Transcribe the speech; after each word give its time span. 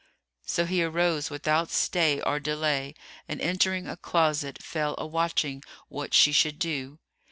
So 0.47 0.65
he 0.65 0.81
arose 0.81 1.29
without 1.29 1.69
stay 1.69 2.19
or 2.19 2.39
delay 2.39 2.95
and 3.27 3.39
entering 3.39 3.85
a 3.87 3.95
closet, 3.95 4.63
fell 4.63 4.95
a 4.97 5.05
watching 5.05 5.61
what 5.89 6.15
she 6.15 6.31
should 6.31 6.57
do. 6.57 6.97